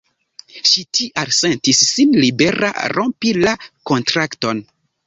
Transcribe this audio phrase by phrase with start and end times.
[0.69, 3.57] Ŝi tial sentis sin libera rompi la
[3.93, 4.69] kontrakton.